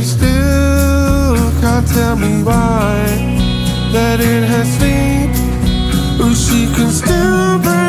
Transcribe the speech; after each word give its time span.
She 0.00 0.06
still 0.06 1.36
can't 1.60 1.86
tell 1.86 2.16
me 2.16 2.42
why 2.42 3.04
that 3.92 4.18
it 4.18 4.44
has 4.44 4.66
slipped, 4.78 6.18
but 6.18 6.34
she 6.34 6.64
can 6.74 6.90
still 6.90 7.58
breathe. 7.58 7.79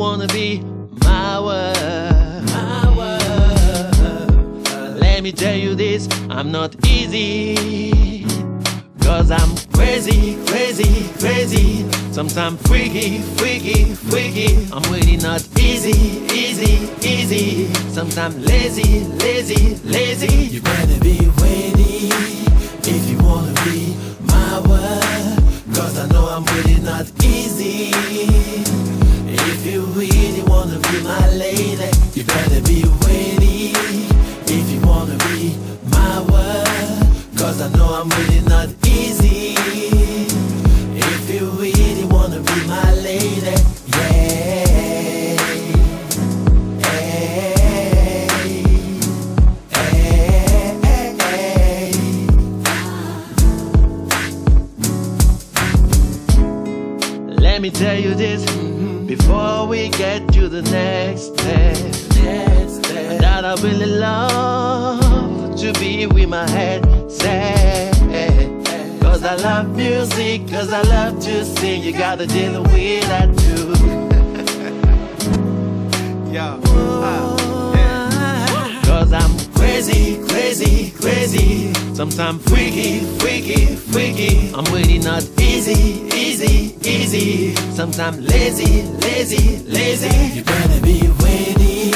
Wanna 0.00 0.26
be 0.28 0.60
my 1.04 1.38
world, 1.38 2.44
my 2.46 2.96
world. 2.96 4.98
Let 4.98 5.22
me 5.22 5.30
tell 5.30 5.54
you 5.54 5.74
this, 5.74 6.08
I'm 6.30 6.50
not 6.50 6.74
easy. 6.86 8.24
Cause 9.02 9.30
I'm 9.30 9.54
crazy, 9.74 10.38
crazy, 10.46 11.06
crazy. 11.18 11.84
Sometimes 12.12 12.62
freaky, 12.62 13.18
freaky, 13.36 13.92
freaky. 13.94 14.66
I'm 14.72 14.82
really 14.90 15.18
not 15.18 15.46
easy, 15.58 16.24
easy, 16.32 16.88
easy. 17.06 17.70
Sometimes 17.90 18.38
lazy, 18.38 19.04
lazy, 19.24 19.76
lazy. 19.84 20.34
You 20.54 20.62
better 20.62 20.98
be 21.00 21.18
ready 21.42 22.08
if 22.88 23.10
you 23.10 23.18
wanna 23.18 23.52
be 23.66 23.94
my 24.32 24.60
world. 24.66 25.38
Cause 25.76 25.98
I 25.98 26.06
know 26.08 26.24
I'm 26.26 26.44
really 26.56 26.80
not 26.80 27.04
easy. 27.22 28.69
If 29.62 29.66
you 29.74 29.82
really 29.88 30.42
wanna 30.44 30.78
be 30.78 31.02
my 31.02 31.28
lady, 31.34 31.90
you 32.14 32.24
better 32.24 32.62
be 32.62 32.82
ready 33.04 33.74
if 34.46 34.70
you 34.70 34.80
wanna 34.80 35.18
be 35.18 35.54
my 35.90 36.20
world. 36.22 37.04
Cause 37.36 37.60
I 37.60 37.68
know 37.76 37.92
I'm 37.92 38.08
really 38.08 38.40
not 38.48 38.70
easy. 38.86 39.54
If 40.96 41.28
you 41.28 41.50
really 41.50 42.06
wanna 42.06 42.40
be 42.40 42.66
my 42.66 42.94
lady, 42.94 43.54
yeah. 43.88 45.36
Hey, 46.80 48.26
hey, 49.74 50.80
hey. 51.20 51.92
Let 57.28 57.60
me 57.60 57.70
tell 57.70 57.98
you 57.98 58.14
this 58.14 58.49
before 59.16 59.66
we 59.66 59.88
get 59.88 60.32
to 60.32 60.48
the 60.48 60.62
next 60.62 61.32
step. 61.32 61.76
Next 62.22 62.74
step. 62.74 63.20
That 63.20 63.44
I 63.44 63.54
really 63.60 63.86
love 63.86 65.56
to 65.56 65.72
be 65.80 66.06
with 66.06 66.28
my 66.28 66.48
head 66.48 66.80
set. 67.10 67.92
Cause 69.02 69.24
I 69.24 69.34
love 69.34 69.74
music, 69.74 70.48
cause 70.48 70.72
I 70.72 70.82
love 70.82 71.18
to 71.24 71.44
sing. 71.44 71.82
You 71.82 71.90
gotta 71.92 72.26
deal 72.26 72.62
with 72.62 73.02
that 73.08 73.36
too. 73.36 73.74
yeah. 76.32 77.49
Cause 79.10 79.24
I'm 79.24 79.52
crazy, 79.54 80.24
crazy, 80.28 80.92
crazy. 80.92 81.72
Sometimes 81.94 82.48
freaky, 82.48 83.00
freaky, 83.18 83.74
freaky. 83.74 84.52
I'm 84.54 84.64
really 84.72 84.98
not 84.98 85.24
easy, 85.40 86.06
easy, 86.14 86.76
easy. 86.88 87.56
Sometimes 87.74 88.18
lazy, 88.20 88.82
lazy, 89.02 89.58
lazy. 89.66 90.36
You 90.36 90.44
better 90.44 90.80
be 90.82 91.00
ready 91.24 91.90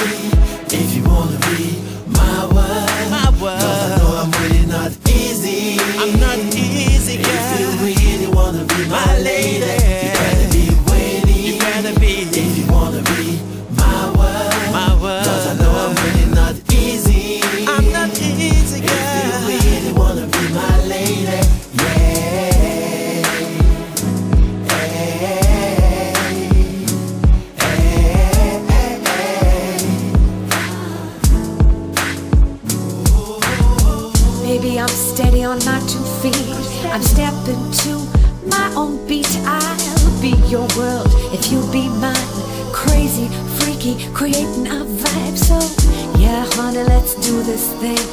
if 0.74 0.96
you 0.96 1.04
wanna 1.04 1.38
be 1.54 1.78
my 2.08 2.46
world. 2.52 2.90
My 3.10 3.30
Cause 3.30 3.92
I 3.92 3.96
know. 3.96 4.22
I'm 4.22 4.30
really 4.42 4.66
not 4.66 4.90
easy. 5.08 5.78
I'm 5.98 6.18
not 6.18 6.38
easy, 6.52 7.22
girl. 7.22 7.30
If 7.30 7.60
you 7.60 7.68
really 7.86 8.34
wanna 8.34 8.64
be 8.64 8.88
my 8.88 9.18
lady, 9.18 9.43
world 40.76 41.08
if 41.32 41.50
you'll 41.52 41.70
be 41.72 41.88
mine. 41.88 42.14
Crazy, 42.72 43.28
freaky, 43.58 43.94
creating 44.12 44.66
our 44.68 44.84
vibe. 44.84 45.36
So, 45.36 45.58
yeah, 46.18 46.44
honey, 46.54 46.82
let's 46.82 47.14
do 47.14 47.42
this 47.42 47.72
thing. 47.80 48.04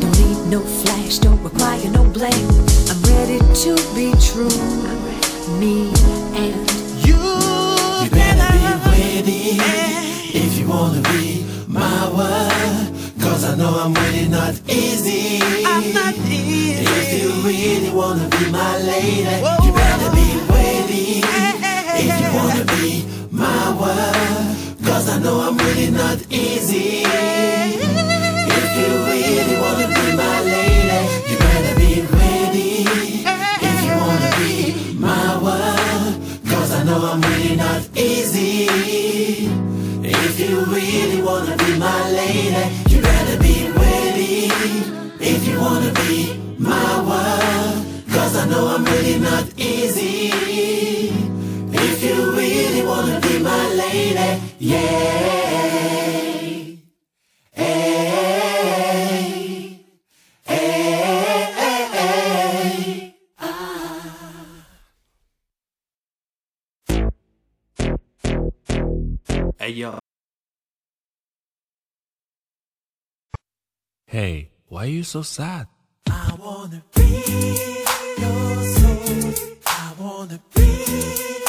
Don't 0.00 0.18
need 0.18 0.50
no 0.50 0.60
flash, 0.60 1.18
don't 1.18 1.42
require 1.42 1.88
no 1.90 2.04
blame. 2.04 2.48
I'm 2.90 3.00
ready 3.14 3.38
to 3.62 3.72
be 3.94 4.12
true. 4.28 4.58
Me 5.60 5.90
and 6.34 6.54
you. 7.06 7.18
You 8.04 8.10
better 8.10 8.50
be 8.58 8.90
ready 8.90 9.58
if 10.34 10.58
you 10.58 10.68
wanna 10.68 11.02
be 11.12 11.46
my 11.66 12.08
world. 12.10 12.94
Cause 13.20 13.44
I 13.44 13.54
know 13.56 13.72
I'm 13.78 13.94
really 13.94 14.28
not 14.28 14.54
easy. 14.68 15.40
I'm 15.64 15.92
not 15.92 16.14
easy. 16.26 16.84
If 16.84 17.22
you 17.22 17.30
really 17.48 17.90
wanna 17.90 18.28
be 18.28 18.50
my 18.50 18.78
lady, 18.78 19.24
Whoa. 19.42 19.64
you 19.64 19.72
better 19.72 20.10
be 20.14 20.28
ready. 20.52 21.47
If 22.00 22.14
you 22.20 22.28
wanna 22.38 22.64
be 22.76 23.04
my 23.30 23.64
world, 23.80 24.56
cause 24.84 25.08
I 25.08 25.18
know 25.18 25.40
I'm 25.40 25.56
really 25.58 25.90
not 25.90 26.18
easy. 26.30 27.02
If 28.58 28.66
you 28.78 28.88
really 29.10 29.56
wanna 29.62 29.88
be 29.88 30.06
my 30.24 30.36
lady, 30.54 31.00
you 31.28 31.36
better 31.38 31.74
be 31.82 31.92
ready. 32.20 32.86
If 33.70 33.78
you 33.86 33.94
wanna 34.04 34.30
be 34.38 34.94
my 34.94 35.26
world, 35.44 36.14
cause 36.50 36.70
I 36.72 36.84
know 36.84 37.00
I'm 37.10 37.20
really 37.20 37.56
not 37.56 37.82
easy. 37.96 38.68
If 40.04 40.38
you 40.40 40.64
really 40.66 41.20
wanna 41.22 41.56
be 41.56 41.76
my 41.78 42.10
lady, 42.10 42.64
you 42.90 43.02
better 43.02 43.38
be 43.42 43.56
ready. 43.70 44.50
if 45.20 45.46
you 45.48 45.60
wanna 45.60 45.92
be 45.94 46.38
my 46.58 46.90
world 47.08 47.84
Cause 48.14 48.36
I 48.36 48.46
know 48.48 48.66
I'm 48.74 48.84
really 48.84 49.18
not 49.18 49.44
easy 49.58 50.17
yeah 69.68 69.98
Hey, 74.06 74.50
Hey 74.50 74.50
why 74.68 74.84
are 74.84 74.86
you 74.86 75.02
so 75.04 75.20
sad? 75.22 75.66
I 76.08 76.34
wanna 76.40 76.82
be 76.94 77.02
your 78.18 78.62
soul. 78.74 79.34
I 79.66 79.94
wanna 79.98 80.40
be 80.54 81.44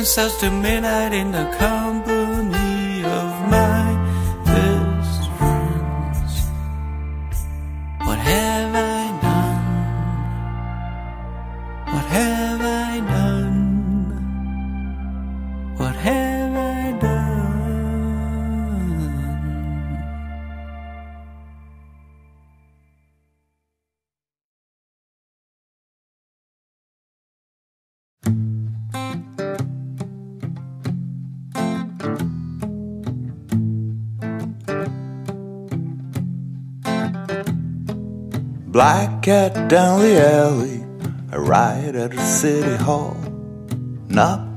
themselves 0.00 0.34
to 0.38 0.50
midnight 0.50 1.12
in 1.12 1.30
the 1.30 1.44
company 1.58 1.79
Black 38.70 39.22
cat 39.22 39.68
down 39.68 39.98
the 39.98 40.24
alley, 40.24 40.84
a 41.32 41.40
riot 41.40 41.96
at 41.96 42.12
the 42.12 42.24
city 42.24 42.76
hall. 42.76 43.16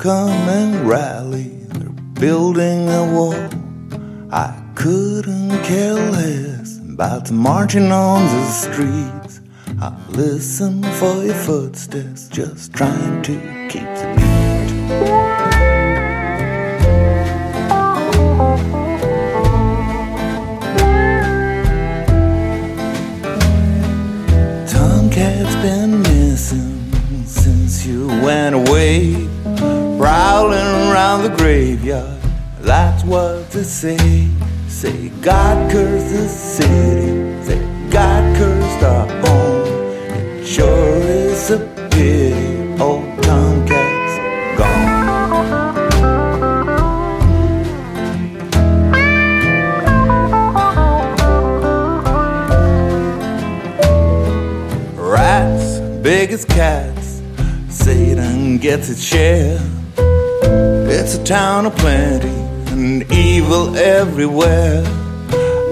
Come 0.04 0.50
and 0.50 0.86
rally, 0.86 1.48
they're 1.70 1.90
building 2.20 2.90
a 2.90 3.12
wall. 3.12 3.34
I 4.30 4.62
couldn't 4.76 5.64
care 5.64 5.94
less 5.94 6.78
about 6.78 7.32
marching 7.32 7.92
on 7.92 8.26
the 8.26 8.46
streets. 8.52 9.40
I 9.82 9.98
listen 10.10 10.84
for 10.84 11.24
your 11.24 11.36
footsteps, 11.36 12.28
just 12.28 12.74
trying 12.74 13.22
to 13.22 13.34
keep 13.70 13.82
the 13.82 14.14
beat. 14.18 15.33
Went 28.24 28.56
away, 28.56 29.28
prowling 29.98 30.72
around 30.90 31.24
the 31.24 31.34
graveyard. 31.38 32.20
That's 32.60 33.04
what 33.04 33.52
they 33.52 33.64
say. 33.64 34.30
Say 34.68 35.10
God 35.22 35.70
cursed 35.72 36.14
the 36.14 36.28
city, 36.28 37.44
say 37.44 37.60
God 37.90 38.24
cursed 38.38 38.84
our 38.84 39.08
home. 39.22 39.66
It 40.16 40.46
sure 40.46 40.98
is 40.98 41.52
a 41.52 41.60
pity, 41.92 42.63
gets 58.64 58.90
its 58.90 59.04
share. 59.04 59.60
It's 60.88 61.16
a 61.16 61.24
town 61.26 61.66
of 61.66 61.76
plenty 61.76 62.30
and 62.72 63.04
evil 63.12 63.76
everywhere. 63.76 64.86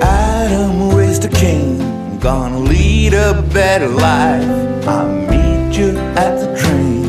Adam 0.02 0.94
raised 0.94 1.24
a 1.24 1.30
king, 1.30 2.20
gonna 2.20 2.60
lead 2.60 3.14
a 3.14 3.42
better 3.54 3.88
life. 3.88 4.86
I'll 4.86 5.08
meet 5.08 5.78
you 5.78 5.98
at 6.18 6.36
the 6.42 6.54
train, 6.62 7.01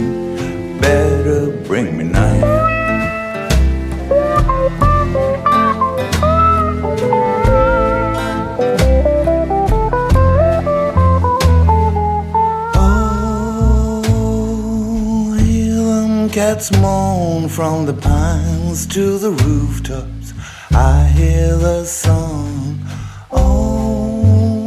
cats 16.62 16.80
moan 16.80 17.48
from 17.48 17.86
the 17.86 17.92
pines 17.92 18.86
to 18.86 19.18
the 19.18 19.30
rooftops. 19.30 20.32
I 20.70 21.04
hear 21.08 21.56
the 21.56 21.84
song. 21.84 22.78
Oh, 23.32 24.66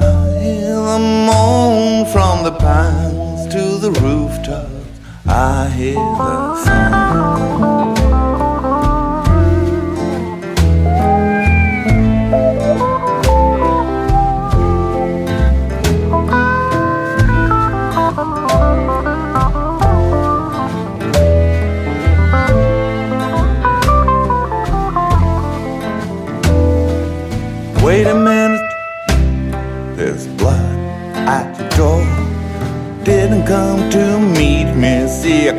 I 0.00 0.38
hear 0.40 0.76
them 0.76 1.26
moan 1.26 2.06
from 2.12 2.44
the 2.44 2.52
pines 2.52 3.52
to 3.52 3.78
the 3.78 3.90
rooftops. 4.00 5.00
I 5.26 5.68
hear 5.68 5.94
the 5.94 6.64
song. 6.64 6.91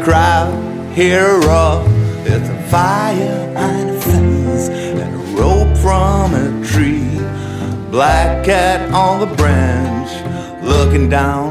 crowd 0.03 0.93
here 0.93 1.39
up. 1.43 1.85
It's 2.25 2.49
a 2.49 2.61
fire 2.69 3.53
on 3.55 3.89
a 3.89 4.01
fence 4.01 4.67
and 4.67 5.15
a 5.15 5.41
rope 5.41 5.77
from 5.77 6.33
a 6.33 6.65
tree. 6.65 7.17
Black 7.89 8.43
cat 8.43 8.91
on 8.91 9.21
the 9.21 9.35
branch 9.35 10.11
looking 10.61 11.09
down 11.09 11.42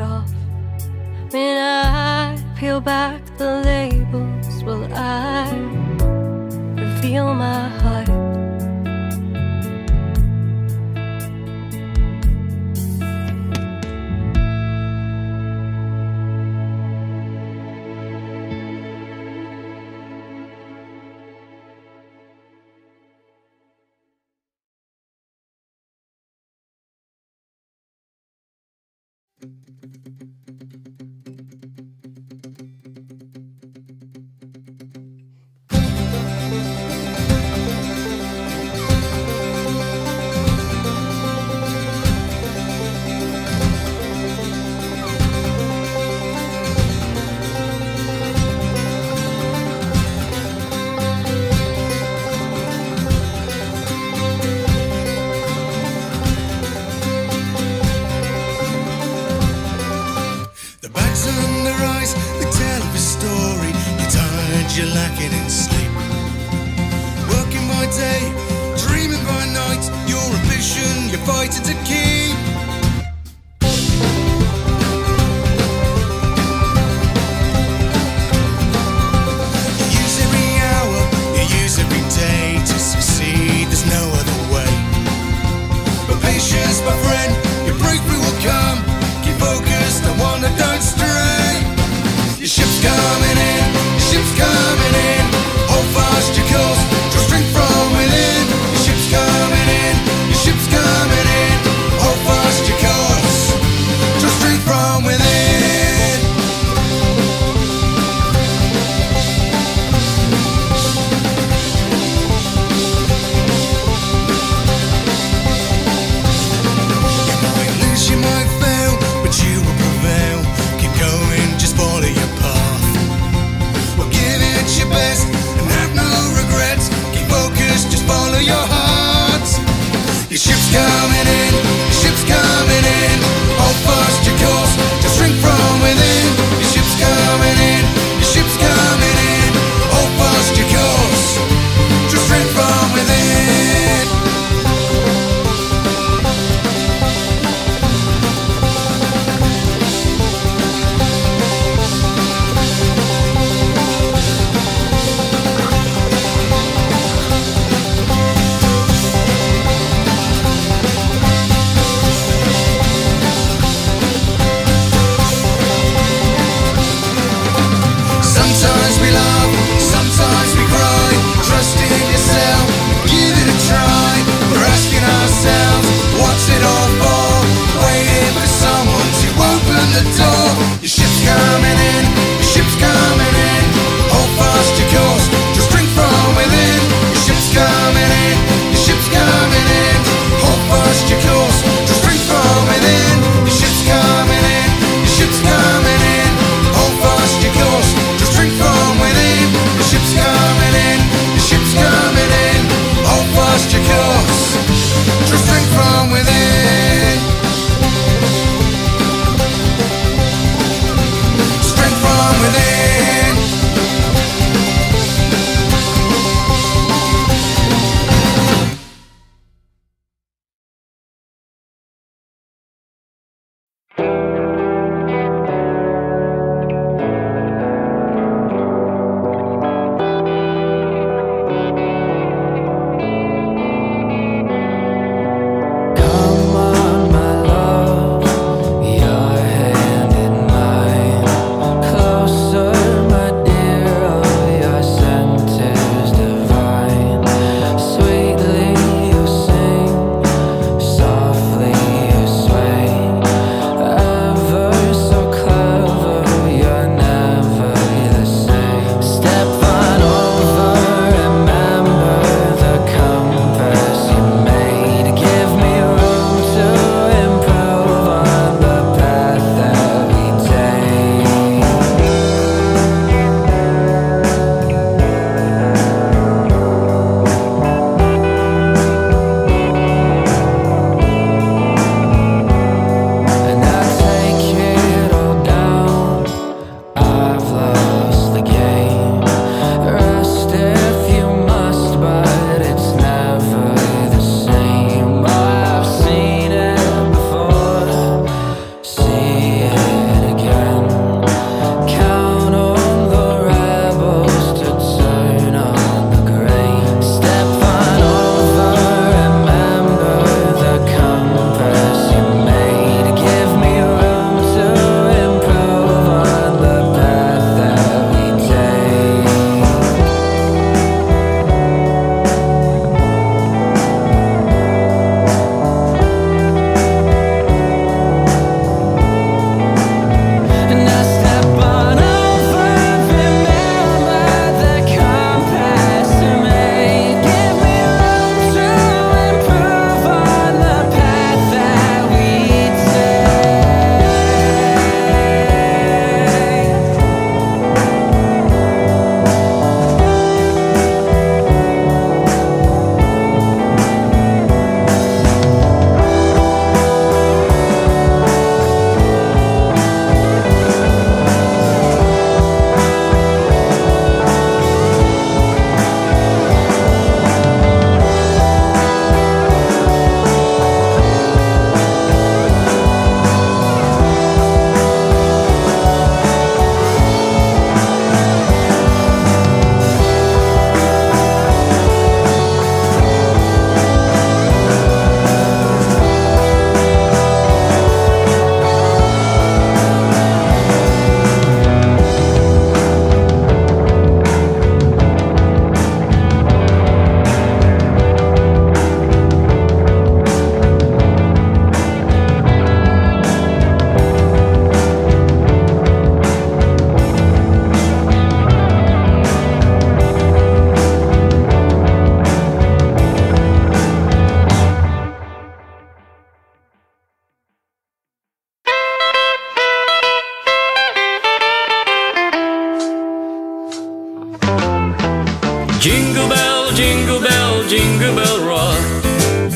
off. 0.00 0.30
When 1.30 1.58
I 1.58 2.36
peel 2.56 2.80
back 2.80 3.20
the 3.36 3.62
labels, 3.64 4.64
will 4.64 4.88
I 4.94 5.50
reveal 6.76 7.34
my 7.34 7.68
heart? 7.68 8.17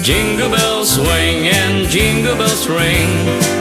Jingle 0.03 0.51
bells 0.51 0.95
swing 0.97 1.47
and 1.47 1.89
jingle 1.89 2.35
bells 2.35 2.67
ring, 2.69 3.09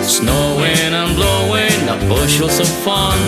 snowing 0.02 0.92
and 0.92 1.16
blowing 1.16 1.82
a 1.88 1.98
bushels 2.10 2.60
of 2.60 2.68
fun. 2.68 3.20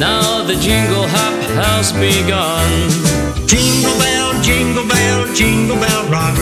Now 0.00 0.42
the 0.42 0.56
jingle 0.56 1.06
hop 1.06 1.38
has 1.54 1.92
begun. 1.92 2.66
Jingle 3.46 3.96
bell, 4.02 4.42
jingle 4.42 4.88
bell, 4.88 5.32
jingle 5.34 5.76
bell 5.76 6.04
rock. 6.10 6.36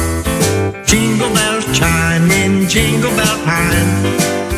Jingle 0.86 1.28
bells 1.34 1.66
chime 1.78 2.30
in 2.30 2.66
Jingle 2.66 3.10
Bell 3.10 3.38
time. 3.44 4.02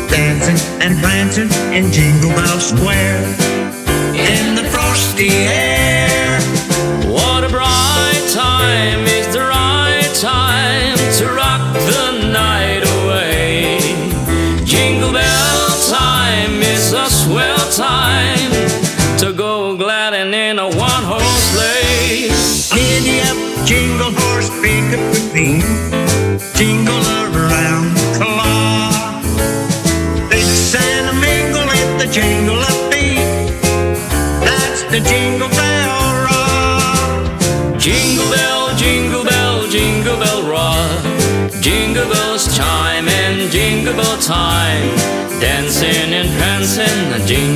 Dancing 0.07 0.59
and 0.79 0.97
prancing 0.99 1.51
in 1.73 1.91
Jingle 1.91 2.29
Bell 2.29 2.59
Square. 2.61 3.25
In 4.15 4.55
the 4.55 4.63
frosty 4.71 5.29
air. 5.29 5.80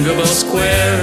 A 0.08 0.28
square. 0.28 1.02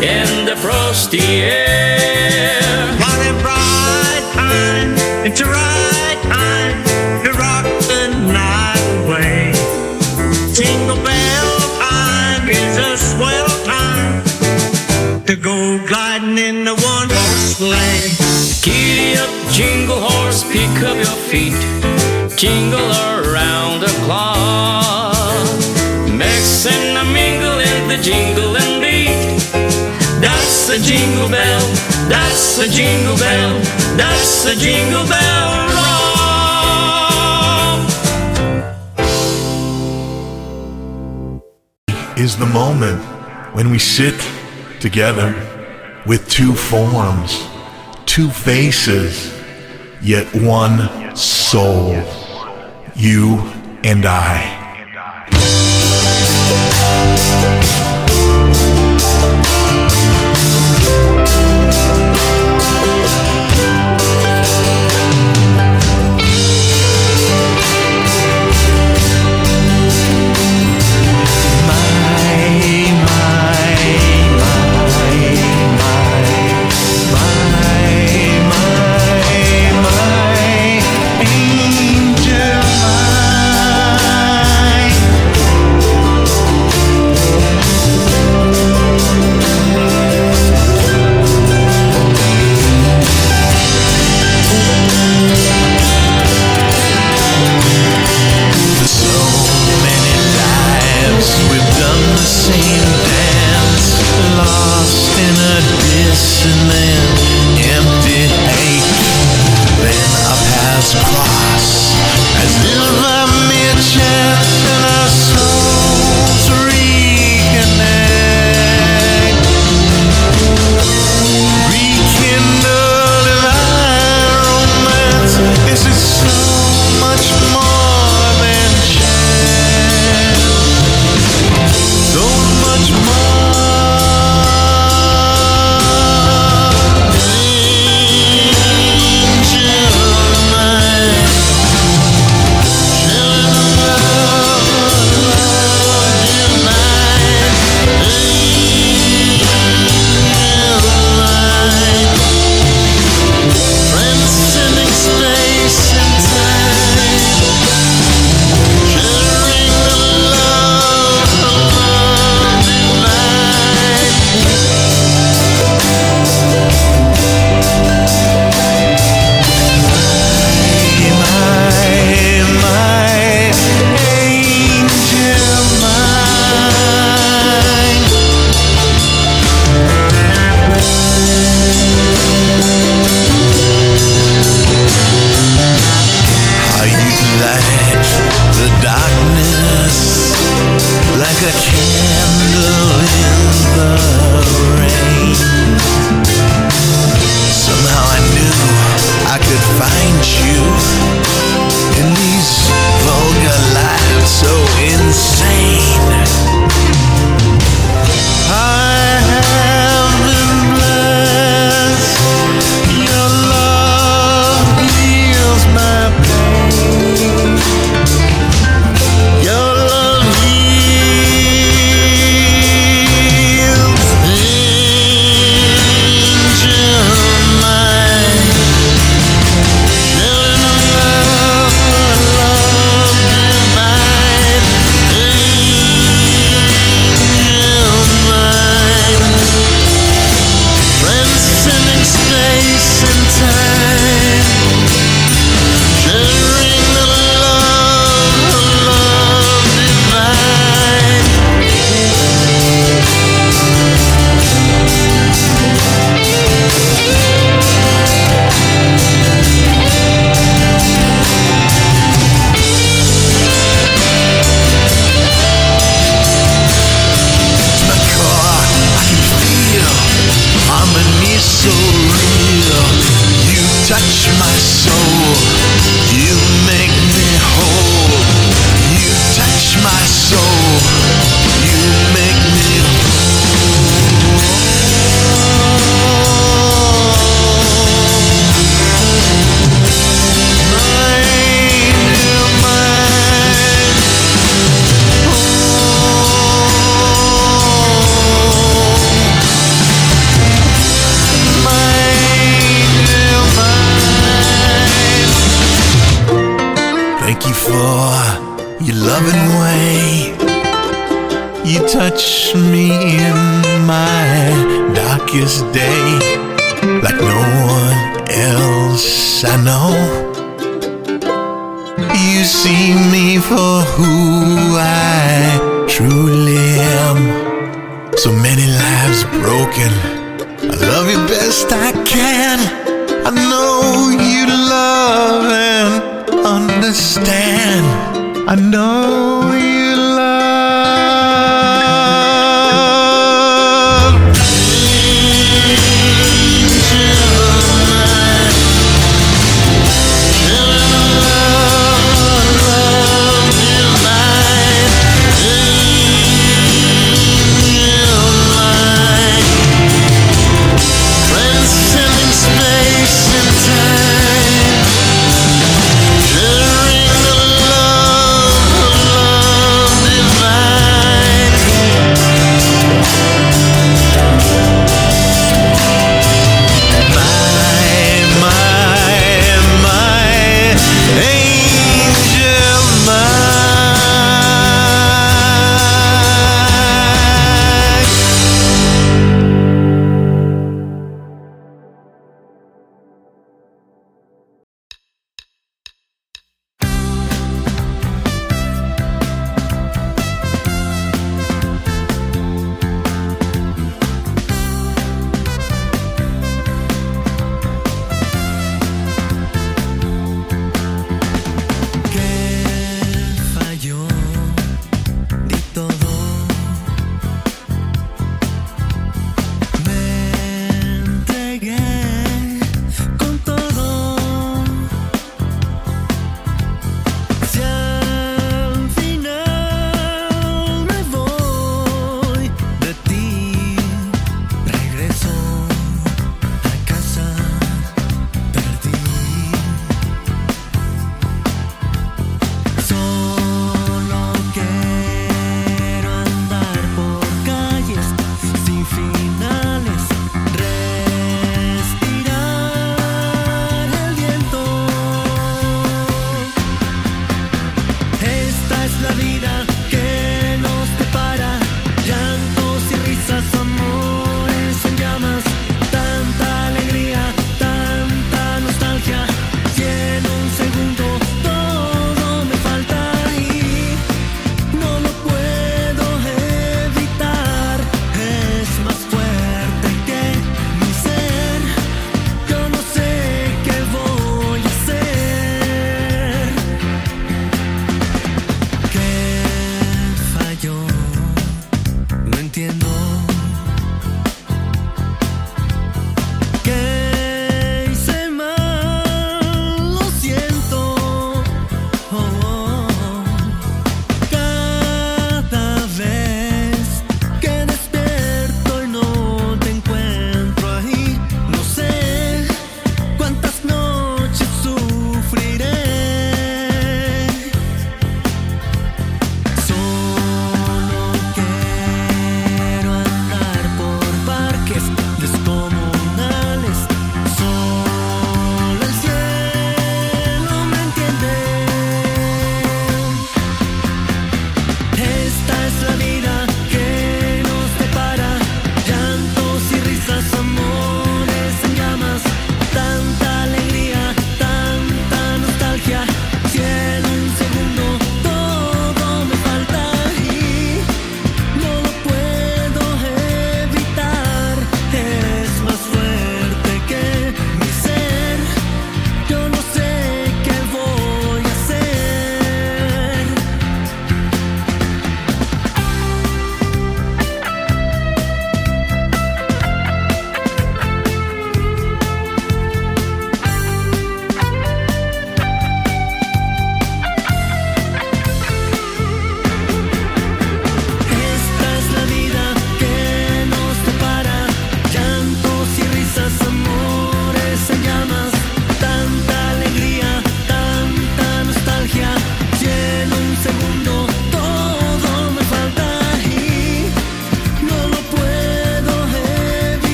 In 0.00 0.46
the 0.46 0.56
frosty 0.56 1.20
air. 1.42 2.96
What 2.98 3.20
a 3.26 3.32
bright 3.42 4.24
time, 4.32 4.94
it's 5.26 5.40
a 5.40 5.44
right 5.44 6.18
time 6.22 6.76
to 7.24 7.32
rock 7.32 7.64
the 7.90 8.08
night 8.32 8.84
away. 9.04 9.52
Jingle 10.54 10.96
bell 11.04 11.58
time 11.78 12.48
is 12.48 12.78
a 12.78 12.96
swell 12.96 13.48
time 13.64 14.24
to 15.24 15.36
go 15.36 15.78
gliding 15.86 16.38
in 16.38 16.64
the 16.64 16.74
one 16.74 17.10
horse 17.10 17.56
sleigh. 17.56 18.16
Giddy 18.62 19.18
up, 19.18 19.30
jingle 19.52 20.00
horse, 20.00 20.42
pick 20.44 20.82
up 20.82 20.96
your 20.96 21.18
feet. 21.28 21.58
Jingle 22.36 22.80
around 22.80 23.80
the 23.80 23.92
clock. 24.04 25.46
Mix 26.08 26.64
and 26.66 26.95
a 27.96 28.10
mingle 28.10 28.56
in 28.56 28.56
the 28.56 28.62
jingling 28.62 28.80
beat. 28.80 30.20
That's 30.20 30.68
jingle 30.86 31.28
bell, 31.28 31.60
that's 32.08 32.58
jingle 32.74 33.16
bell, 33.16 33.60
that's 33.96 34.44
jingle 34.60 35.06
bell 35.06 35.66
is 42.16 42.38
the 42.38 42.46
moment 42.46 42.98
when 43.54 43.70
we 43.70 43.78
sit 43.78 44.14
together 44.80 45.34
with 46.06 46.26
two 46.30 46.54
forms, 46.54 47.46
two 48.06 48.30
faces, 48.30 49.38
yet 50.00 50.26
one 50.34 51.14
soul. 51.14 51.92
You 52.94 53.38
and 53.84 54.06
I. 54.06 54.55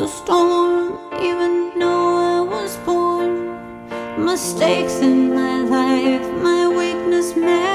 the 0.00 0.08
storm, 0.08 0.98
even 1.20 1.78
though 1.78 2.16
I 2.16 2.40
was 2.40 2.74
born. 2.86 3.52
Mistakes 4.24 5.00
in 5.00 5.34
my 5.34 5.60
life, 5.60 6.26
my 6.42 6.66
weakness 6.68 7.36
made. 7.36 7.69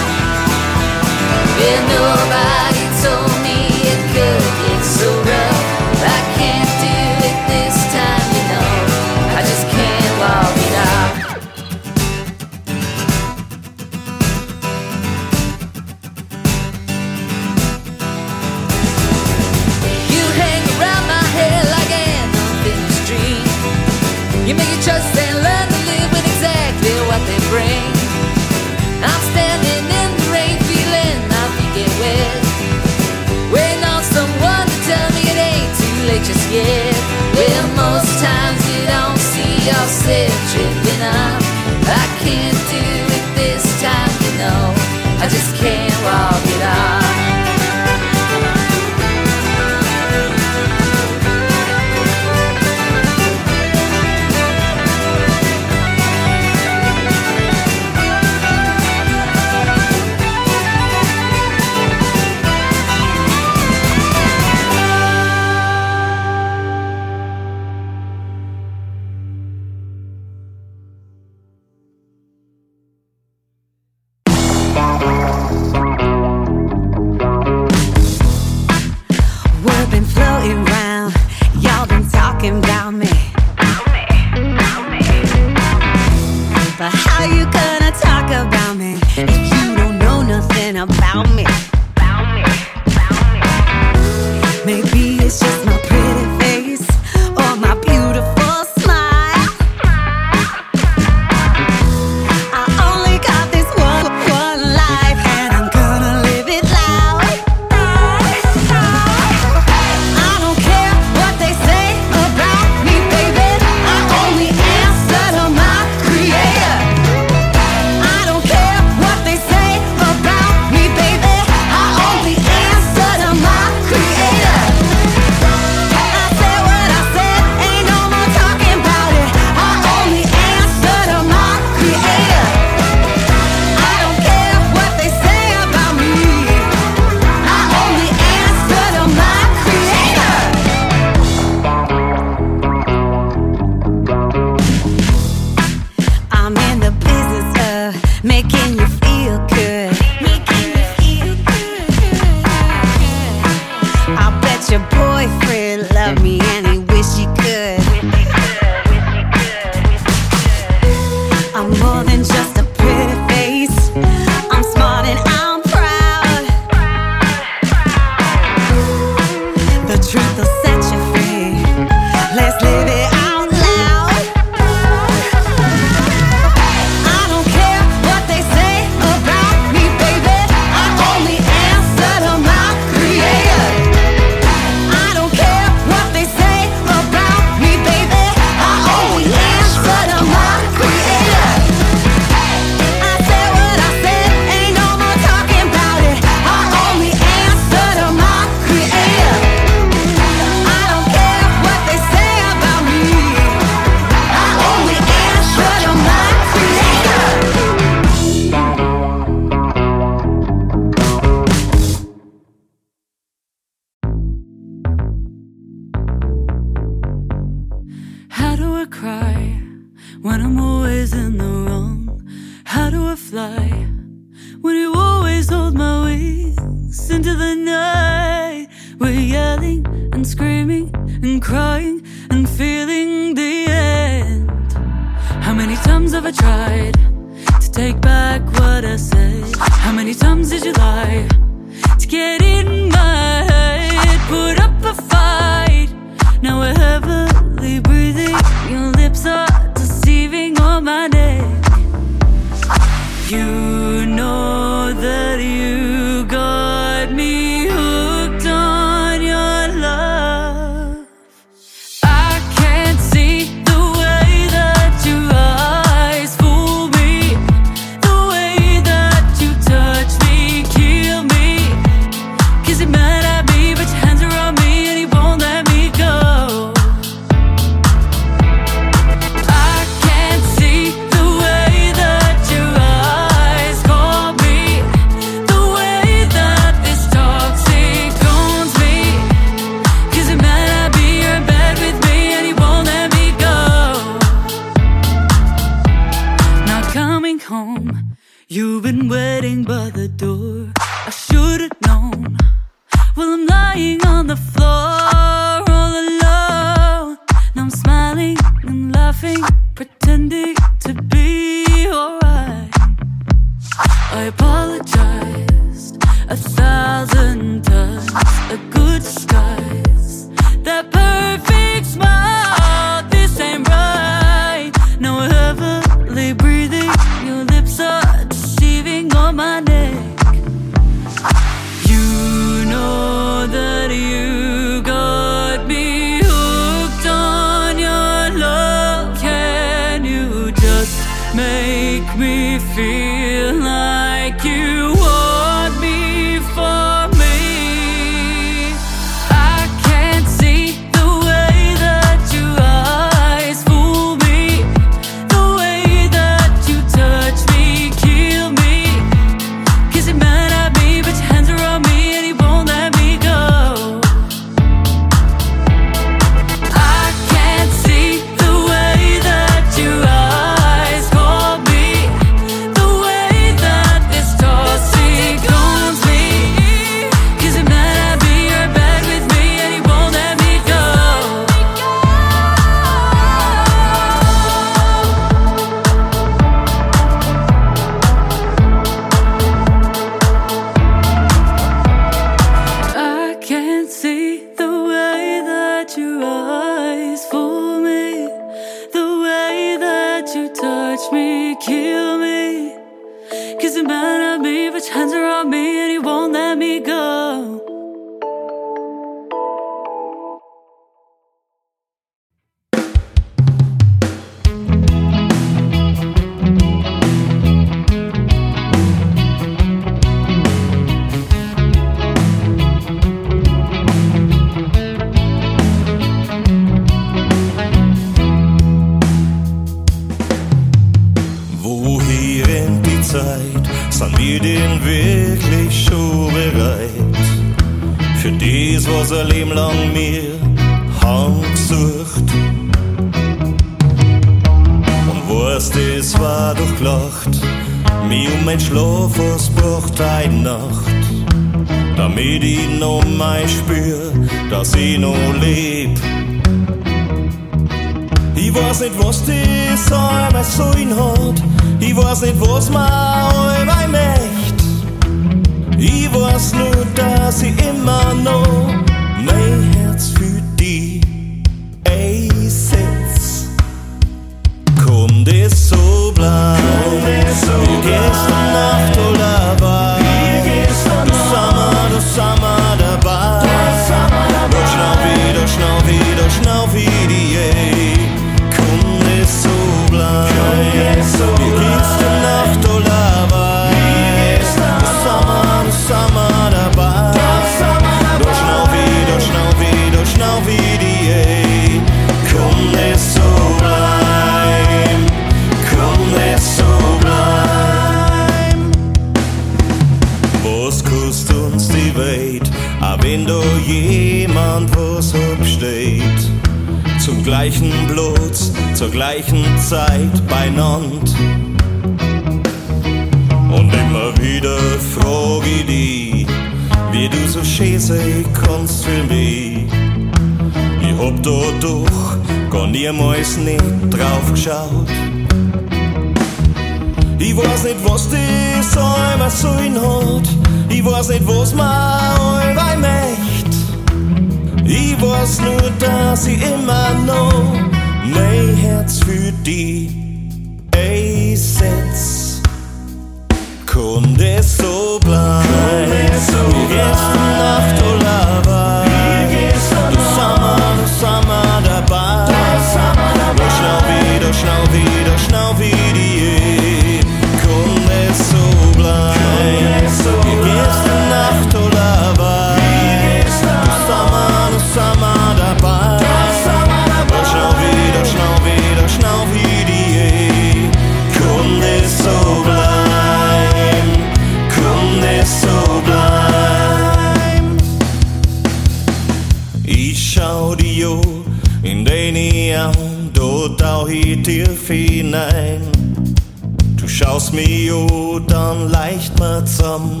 mir 597.32 598.20
dann 598.26 598.68
leicht 598.70 599.18
mal 599.18 599.44
zusammen. 599.44 600.00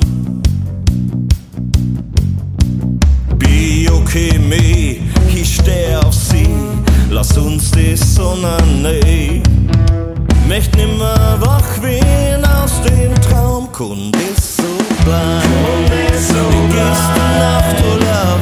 Biochemie, 3.36 5.02
ich 5.34 5.56
steh 5.56 5.96
auf 5.96 6.14
sie, 6.14 6.48
lass 7.10 7.36
uns 7.36 7.70
die 7.72 7.96
Sonne 7.96 8.56
nähen. 8.82 9.42
Möcht 10.46 10.76
nimmer 10.76 11.36
wach 11.40 11.82
werden 11.82 12.44
aus 12.44 12.80
dem 12.82 13.14
Traum, 13.22 13.70
Kund 13.72 14.16
ist 14.16 14.56
so 14.56 14.62
blank, 15.04 15.44
so 16.14 16.34
wie 16.34 16.68
gestern 16.68 17.38
Nacht 17.38 17.76
oder 17.96 18.37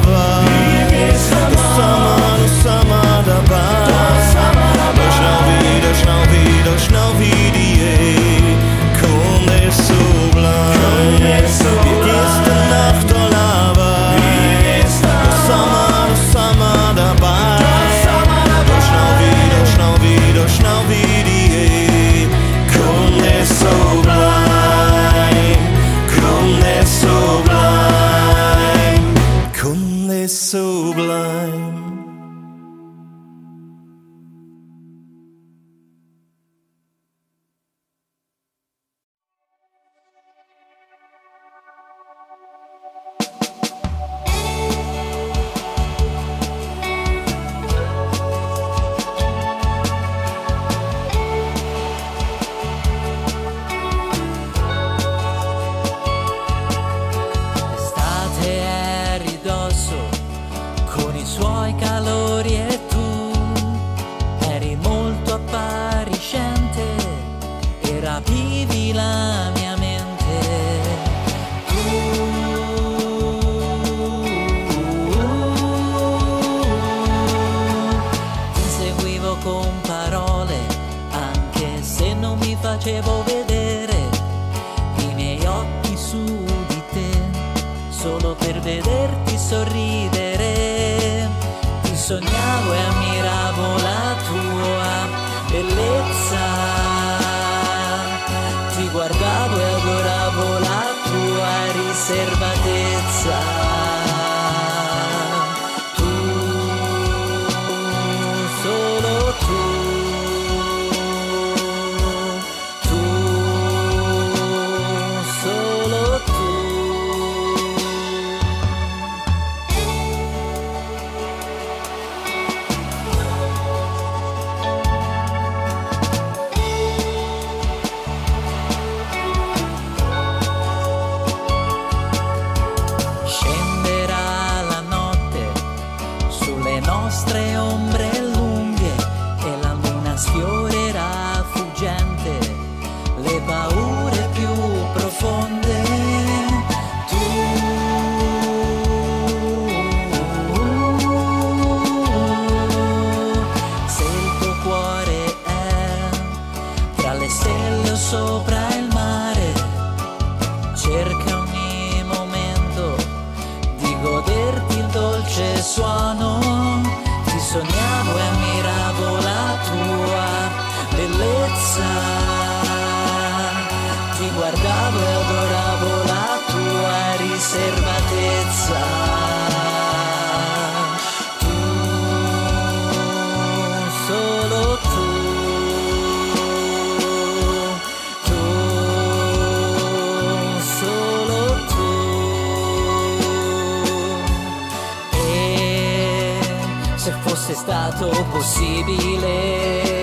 stato 197.97 198.25
possibile 198.31 199.95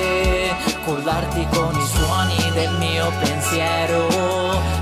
collarti 0.84 1.46
con 1.54 1.72
i 1.78 1.86
suoni 1.86 2.50
del 2.52 2.76
mio 2.78 3.10
pensiero, 3.20 4.08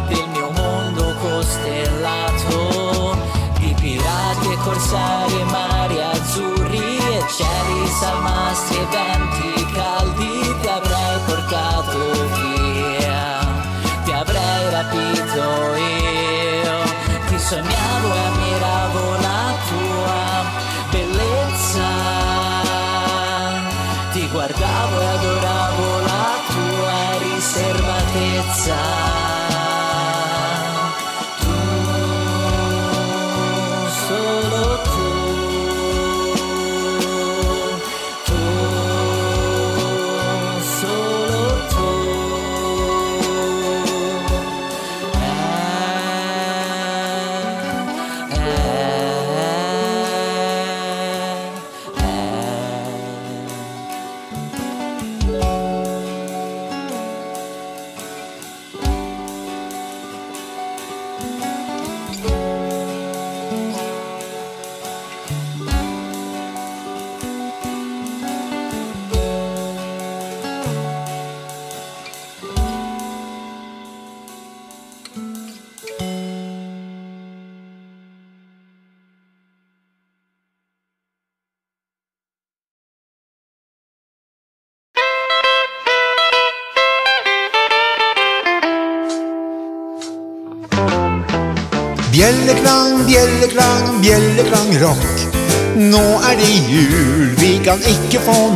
del 0.09 0.27
mio 0.33 0.51
mondo 0.51 1.15
costellato, 1.21 3.15
di 3.59 3.75
pirati 3.79 4.51
e 4.51 4.57
corsari 4.57 5.41
e 5.41 5.45
mari 5.45 6.01
azzurri 6.01 6.97
e 6.97 7.23
cieli 7.29 7.87
salmastri 8.01 8.79
e 8.79 8.87
venti 8.87 9.67
caldi, 9.73 10.57
ti 10.61 10.69
avrei 10.69 11.19
portato 11.27 11.99
via, 12.35 13.41
ti 14.05 14.13
avrei 14.13 14.71
rapito 14.71 15.75
io, 15.77 16.83
ti 17.29 17.39
sognavo 17.39 18.22
riservatezza. 28.63 29.02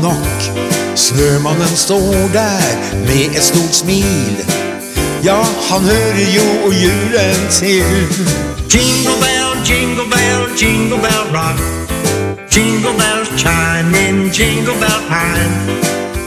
Nok. 0.07 0.39
Snømannen 0.97 1.77
står 1.77 2.13
der 2.39 2.63
med 3.07 3.37
et 3.37 3.43
stort 3.43 3.75
smil. 3.83 4.37
Ja, 5.25 5.41
han 5.71 5.83
hører 5.93 6.29
jo 6.39 6.49
julen 6.83 7.41
til. 7.51 7.91
Jingle 8.75 9.17
bell, 9.25 9.53
jingle 9.71 10.07
bell, 10.15 10.43
jingle 10.63 10.99
bell 11.05 11.25
rock. 11.39 11.59
Jingle 12.57 12.95
bells 13.01 13.29
chime 13.43 13.91
in 14.09 14.17
Jingle 14.39 14.77
Bell 14.83 15.01
time. 15.17 15.55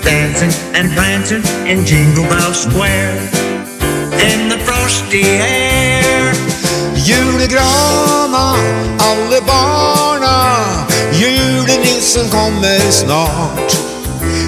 Dancing 0.03 0.53
and 0.77 0.87
prancing 0.95 1.43
in 1.71 1.77
Jingle 1.91 2.27
Bell 2.31 2.53
Square. 2.53 3.17
In 4.29 4.39
the 4.51 4.59
frosty 4.67 5.23
air. 5.23 6.33
Julegrana, 7.07 8.45
alle 9.09 9.41
barna. 9.49 10.37
Julenissen 11.19 12.29
kommer 12.29 12.91
snart. 12.91 13.77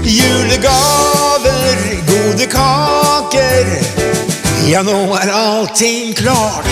Julegaver, 0.03 1.77
gode 2.07 2.48
kaker. 2.48 3.68
Ja, 4.65 4.81
nå 4.81 5.15
er 5.15 5.31
allting 5.31 6.14
klart. 6.15 6.72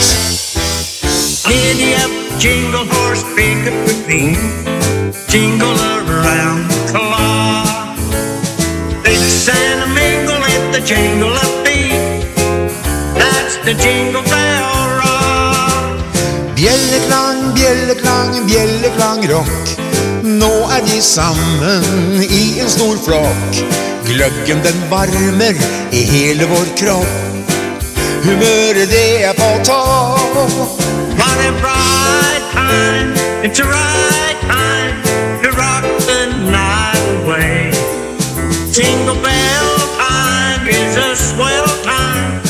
Giddy 1.44 1.96
up, 1.96 2.12
jingle 2.40 2.86
horse, 2.88 3.26
pick 3.36 3.68
up 3.68 3.76
the 3.88 3.94
theme. 4.08 4.40
Jingle 5.28 5.76
around 5.76 6.70
the 6.70 6.80
clock. 6.94 8.00
It's 9.04 9.50
and 9.50 9.84
a 9.84 9.88
mingle 9.88 10.44
at 10.44 10.72
the 10.72 10.80
jingle 10.80 11.34
up 11.34 11.66
beat. 11.66 12.24
That's 13.20 13.58
the 13.66 13.74
jingle 13.74 14.24
bell 14.24 15.04
rock. 15.04 16.00
Bjelleklang, 16.56 17.52
bjelleklang, 17.54 18.48
bjelleklang 18.48 19.28
rock. 19.28 19.89
Nå 20.24 20.52
er 20.76 20.82
de 20.86 21.02
sammen 21.02 22.24
i 22.24 22.60
en 22.60 22.70
stor 22.70 22.98
flokk. 23.06 23.60
Gløggen 24.06 24.64
den 24.66 24.82
varmer 24.90 25.56
i 25.92 26.04
hele 26.12 26.48
vår 26.50 26.72
kropp. 26.80 27.54
Humøret 28.24 28.90
det 28.92 29.24
er 29.24 29.34
på 29.38 29.50
topp. 29.64 30.80
What 31.20 32.42
time, 32.52 33.14
it's 33.44 33.60
a 33.60 33.66
right 33.66 34.40
time 34.42 34.96
to 35.44 35.50
rock 35.52 35.86
the 36.10 36.22
night 36.52 37.04
away. 37.24 37.72
Jingle 38.74 39.16
bell 39.24 39.72
time 39.98 40.68
is 40.68 40.98
a 40.98 41.16
swell 41.16 41.68
time 41.84 42.42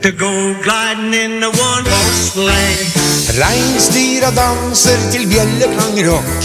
to 0.00 0.12
go 0.12 0.54
gliding 0.62 1.14
in 1.14 1.40
the 1.40 1.50
one 1.50 1.84
horse 1.84 2.32
sleigh. 2.32 2.95
Reinsdyra 3.34 4.30
danser 4.30 5.10
til 5.10 5.26
bjelleklang 5.26 5.98
rock. 6.06 6.44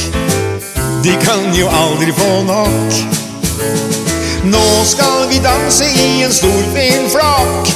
De 1.04 1.14
kan 1.22 1.54
jo 1.54 1.68
aldri 1.70 2.14
få 2.18 2.42
nok. 2.48 2.94
Nå 4.44 4.64
skal 4.86 5.30
vi 5.30 5.38
danse 5.44 5.86
i 5.86 6.24
en 6.26 6.34
stor 6.34 6.64
fin 6.74 7.06
flokk. 7.14 7.70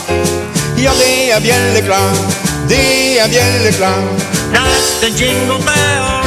Ja, 0.81 0.91
det 0.97 1.31
er 1.37 1.39
bjelleklang, 1.39 2.17
det 2.69 3.21
er 3.21 3.29
bjelleklang. 3.29 4.09
That's 4.51 4.99
the 5.01 5.13
jingle 5.13 5.61
bell 5.61 6.24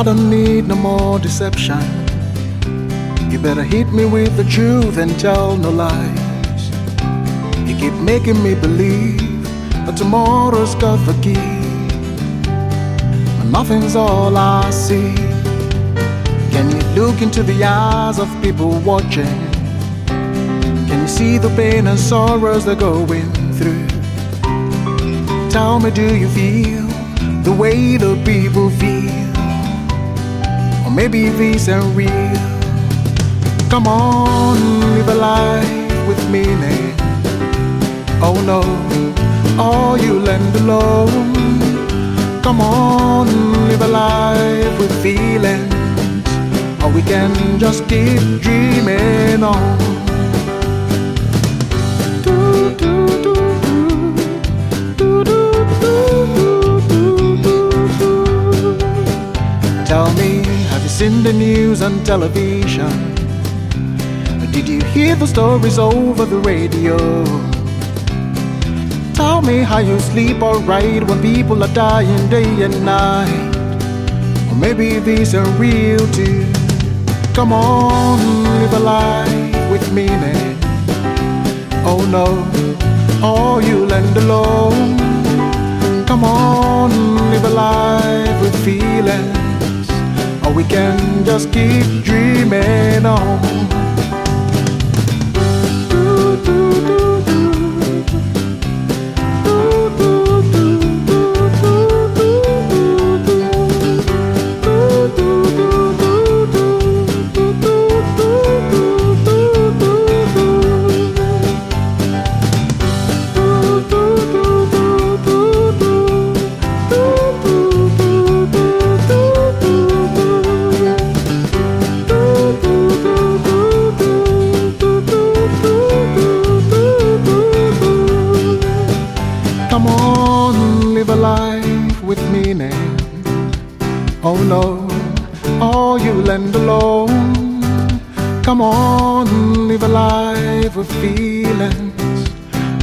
I 0.00 0.02
don't 0.02 0.30
need 0.30 0.66
no 0.66 0.76
more 0.76 1.18
deception. 1.18 1.78
You 3.30 3.38
better 3.38 3.62
hit 3.62 3.92
me 3.92 4.06
with 4.06 4.34
the 4.34 4.44
truth 4.44 4.96
and 4.96 5.10
tell 5.20 5.58
no 5.58 5.68
lies. 5.68 6.70
You 7.68 7.76
keep 7.76 7.92
making 8.00 8.42
me 8.42 8.54
believe 8.54 9.42
that 9.84 9.98
tomorrow's 9.98 10.74
got 10.76 11.04
the 11.04 11.12
key. 11.20 11.34
But 13.36 13.50
nothing's 13.50 13.94
all 13.94 14.34
I 14.38 14.70
see. 14.70 15.14
Can 16.50 16.70
you 16.70 17.02
look 17.02 17.20
into 17.20 17.42
the 17.42 17.62
eyes 17.62 18.18
of 18.18 18.28
people 18.42 18.80
watching? 18.80 19.38
Can 20.06 21.02
you 21.02 21.08
see 21.08 21.36
the 21.36 21.50
pain 21.56 21.86
and 21.86 22.00
sorrows 22.00 22.64
they're 22.64 22.74
going 22.74 23.30
through? 23.52 23.86
Tell 25.50 25.78
me, 25.78 25.90
do 25.90 26.16
you 26.16 26.28
feel 26.30 26.86
the 27.42 27.52
way 27.52 27.98
the 27.98 28.16
people 28.24 28.70
feel? 28.70 29.19
Or 30.90 30.92
maybe 30.92 31.28
these 31.28 31.68
are 31.68 31.82
real. 31.94 32.10
Come 33.70 33.86
on, 33.86 34.56
live 34.80 35.08
a 35.08 35.14
life 35.14 36.08
with 36.08 36.18
meaning. 36.30 36.94
Oh 38.20 38.34
no, 38.44 38.60
all 39.62 39.96
you 39.96 40.18
land 40.18 40.56
alone. 40.56 42.42
Come 42.42 42.60
on, 42.60 43.28
live 43.68 43.82
a 43.82 43.86
life 43.86 44.78
with 44.80 44.92
feelings. 45.00 45.72
Or 46.82 46.90
we 46.90 47.02
can 47.02 47.60
just 47.60 47.86
keep 47.88 48.40
dreaming 48.40 49.44
on. 49.44 49.89
Seen 61.10 61.22
the 61.22 61.32
news 61.32 61.82
on 61.82 62.02
television? 62.04 62.90
Did 64.52 64.68
you 64.68 64.80
hear 64.94 65.14
the 65.16 65.26
stories 65.26 65.78
over 65.78 66.24
the 66.24 66.38
radio? 66.38 66.96
Tell 69.14 69.40
me 69.42 69.58
how 69.70 69.78
you 69.78 69.98
sleep 70.00 70.42
alright 70.42 71.02
when 71.08 71.20
people 71.20 71.62
are 71.64 71.74
dying 71.74 72.28
day 72.28 72.50
and 72.66 72.84
night. 72.84 73.52
Or 74.50 74.56
maybe 74.56 74.98
these 74.98 75.34
are 75.34 75.48
real 75.58 76.04
too. 76.18 76.44
Come 77.34 77.52
on, 77.52 78.18
live 78.44 78.72
a 78.72 78.80
life 78.80 79.70
with 79.72 79.92
meaning. 79.92 80.58
Oh 81.90 82.00
no, 82.16 82.26
all 83.26 83.60
you 83.62 83.86
land 83.86 84.16
alone. 84.16 84.96
Come 86.06 86.24
on, 86.24 86.90
live 87.30 87.44
a 87.44 87.50
life 87.50 88.40
with 88.42 88.56
feelings. 88.64 89.39
Or 90.50 90.52
we 90.52 90.64
can 90.64 91.24
just 91.24 91.52
keep 91.52 92.02
dreaming 92.02 93.06
on. 93.06 93.40
Come 95.88 97.09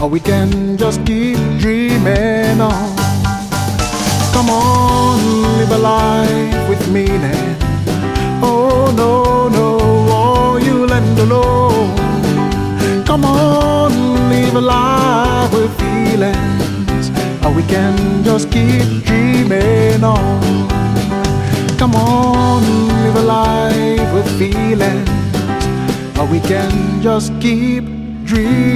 Or 0.07 0.09
we 0.09 0.21
can 0.21 0.77
just 0.77 1.05
keep 1.05 1.37
dreaming 1.59 2.61
on. 2.61 2.95
Come 4.31 4.49
on, 4.49 5.19
live 5.57 5.71
a 5.71 5.77
life 5.77 6.69
with 6.69 6.81
meaning. 6.89 7.57
Oh 8.41 8.93
no, 8.95 9.49
no, 9.49 9.67
all 10.09 10.59
you 10.61 10.87
land 10.87 11.19
alone. 11.19 11.93
Come 13.05 13.25
on, 13.25 14.29
live 14.29 14.55
a 14.55 14.61
life 14.61 15.51
with 15.51 15.77
feelings. 15.77 17.09
or 17.43 17.51
we 17.51 17.63
can 17.63 18.23
just 18.23 18.49
keep 18.49 19.03
dreaming 19.03 20.05
on. 20.05 20.69
Come 21.77 21.95
on, 21.95 22.63
live 23.03 23.17
a 23.17 23.23
life 23.23 24.13
with 24.13 24.27
feelings, 24.39 25.09
or 26.17 26.25
we 26.27 26.39
can 26.39 27.01
just 27.01 27.33
keep 27.41 27.83
dreaming 28.23 28.66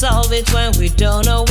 solve 0.00 0.32
it 0.32 0.50
when 0.54 0.72
we 0.78 0.88
don't 0.88 1.26
know 1.26 1.44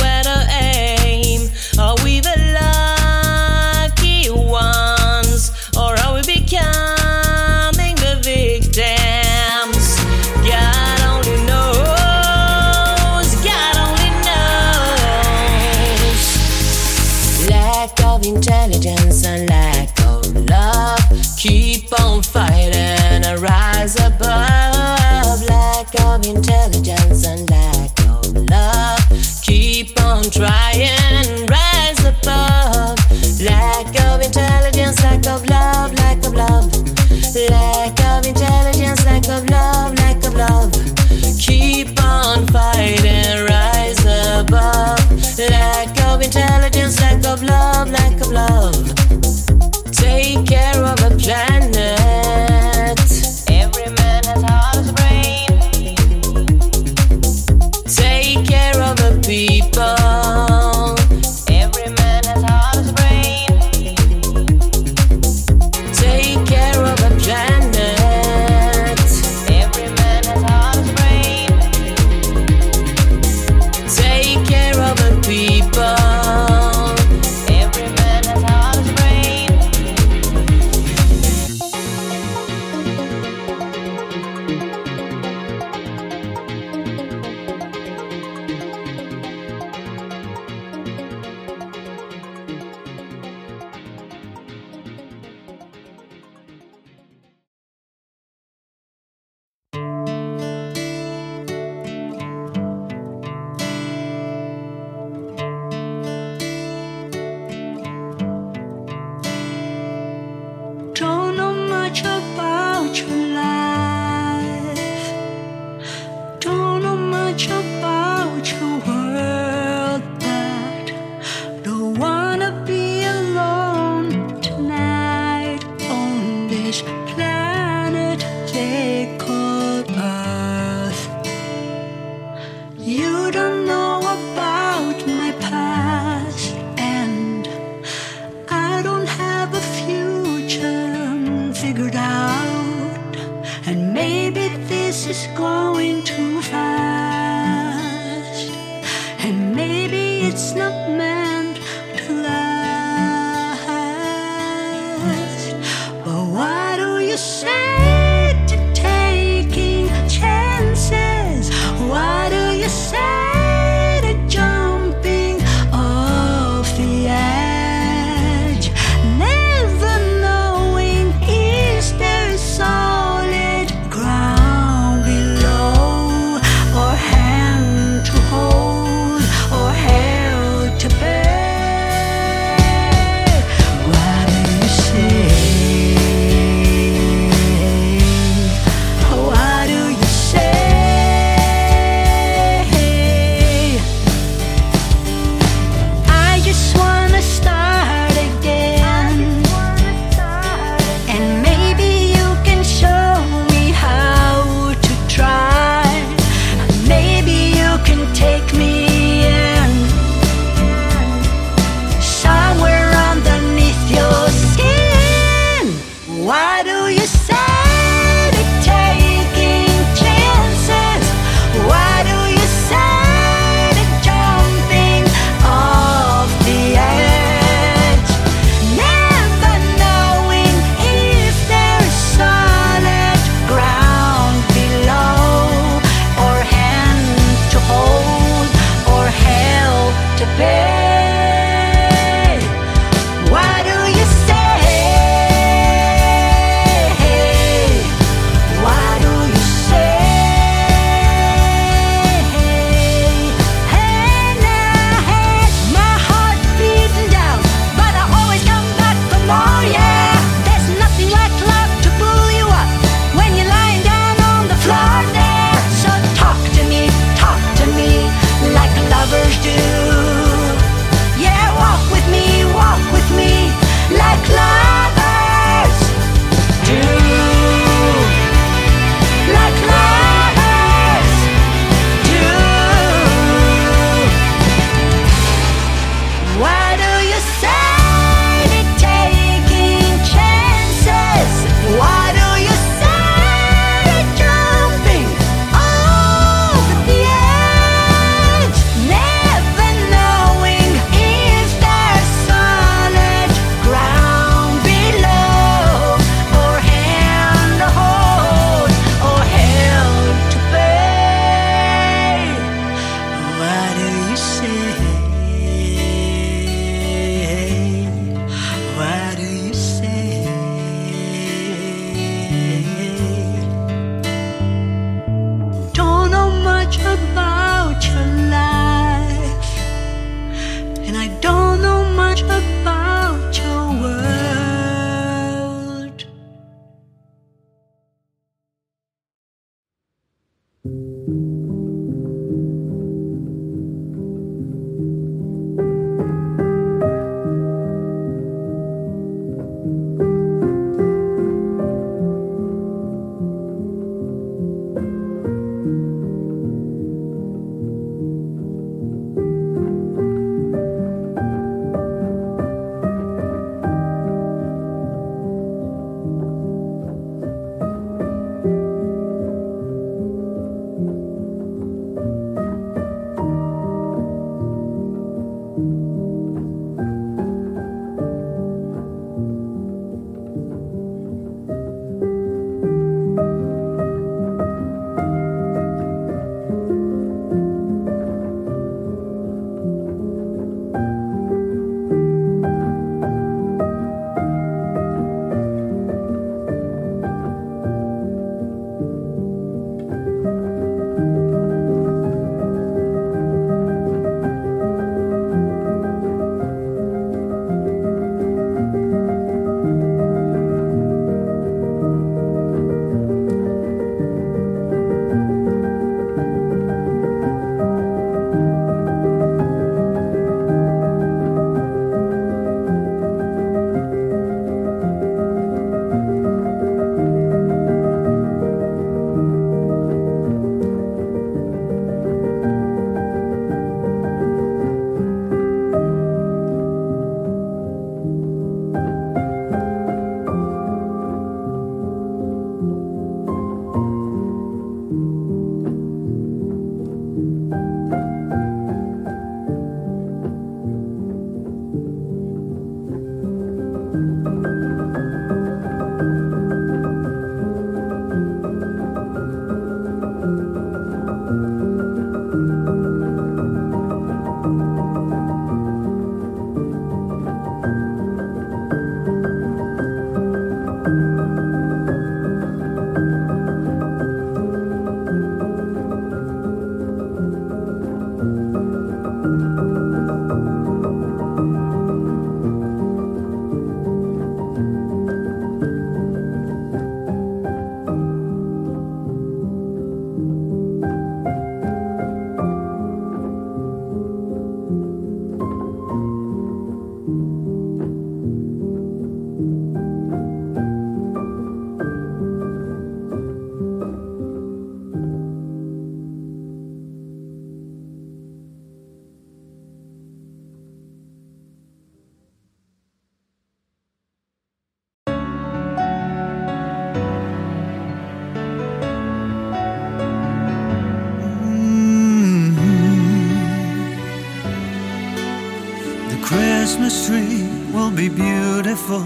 be 528.00 528.08
beautiful 528.08 529.04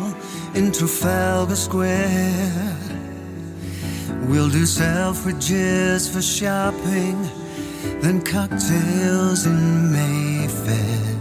in 0.54 0.70
Trafalgar 0.70 1.56
Square. 1.56 2.78
We'll 4.28 4.48
do 4.48 4.62
Selfridges 4.62 6.08
for 6.12 6.22
shopping, 6.22 7.16
then 8.02 8.22
cocktails 8.22 9.46
in 9.46 9.90
Mayfair. 9.90 11.16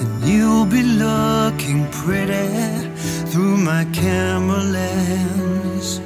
And 0.00 0.28
you'll 0.28 0.66
be 0.66 0.82
looking 0.82 1.88
pretty 1.92 2.48
through 3.30 3.56
my 3.58 3.84
camera 3.92 4.64
lens 4.76 6.00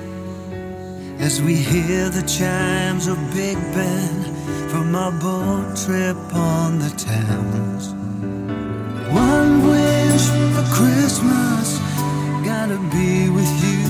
as 1.19 1.41
we 1.41 1.55
hear 1.55 2.11
the 2.11 2.25
chimes 2.27 3.07
of 3.07 3.17
Big 3.33 3.57
Ben 3.73 4.69
from 4.69 4.95
our 4.95 5.13
boat 5.13 5.79
trip 5.83 6.19
on 6.35 6.79
the 6.79 6.91
Thames. 6.91 7.94
Christmas, 10.75 11.79
gotta 12.45 12.79
be 12.91 13.31
with 13.31 13.53
you. 13.63 13.87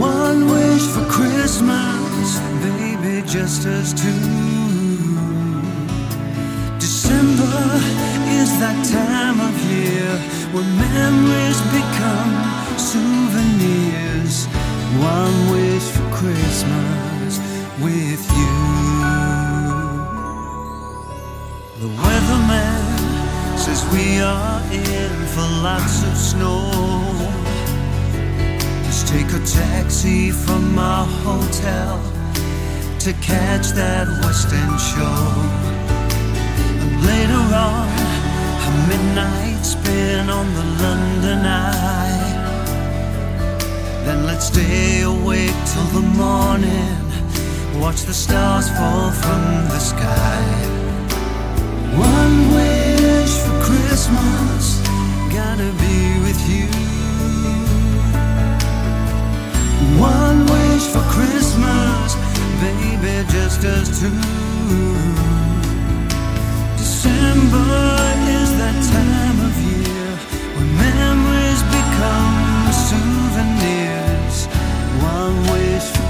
One 0.00 0.50
wish 0.50 0.82
for 0.88 1.06
Christmas, 1.08 2.40
baby, 2.60 3.22
just 3.24 3.64
us 3.66 3.92
two. 3.92 4.10
December 6.80 7.62
is 8.40 8.50
that 8.58 8.78
time 8.90 9.38
of 9.38 9.54
year 9.70 10.10
when 10.52 10.66
memories 10.76 11.60
become 11.78 12.32
souvenirs. 12.76 14.46
One 14.98 15.52
wish 15.52 15.84
for 15.84 16.10
Christmas 16.10 17.11
lots 25.72 26.02
of 26.02 26.16
snow. 26.16 26.68
Let's 28.84 29.02
take 29.10 29.30
a 29.40 29.42
taxi 29.44 30.30
from 30.30 30.78
our 30.78 31.06
hotel 31.24 31.94
to 33.04 33.12
catch 33.30 33.66
that 33.80 34.06
West 34.22 34.52
End 34.52 34.78
show. 34.92 35.20
And 36.82 36.92
later 37.10 37.44
on, 37.68 37.88
a 38.68 38.72
midnight 38.90 39.64
spin 39.64 40.28
on 40.28 40.46
the 40.58 40.66
London 40.84 41.40
Eye. 41.46 42.28
Then 44.04 44.26
let's 44.26 44.46
stay 44.46 45.02
awake 45.02 45.58
till 45.72 45.88
the 45.98 46.06
morning, 46.24 46.98
watch 47.80 48.02
the 48.02 48.16
stars 48.24 48.68
fall 48.76 49.10
from 49.22 49.42
the 49.72 49.80
sky. 49.92 50.42
One 51.96 52.36
wish 52.56 53.34
for 53.44 53.56
Christmas, 53.68 54.81
gotta 55.34 55.72
be 55.80 56.20
with 56.20 56.40
you. 56.48 56.68
One 59.98 60.44
wish 60.44 60.86
for 60.92 61.04
Christmas, 61.16 62.14
baby, 62.60 63.24
just 63.30 63.64
us 63.64 63.88
two. 63.98 64.12
December 66.76 67.72
is 68.38 68.50
that 68.60 68.76
time 68.92 69.38
of 69.48 69.54
year 69.72 70.10
when 70.54 70.68
memories 70.76 71.62
become 71.78 72.36
souvenirs. 72.88 74.36
One 75.00 75.36
wish 75.52 76.01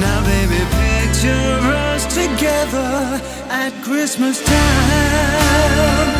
Now, 0.00 0.24
baby, 0.24 0.56
picture 0.56 1.60
us 1.76 2.06
together 2.06 3.20
at 3.50 3.72
Christmas 3.82 4.42
time. 4.42 6.19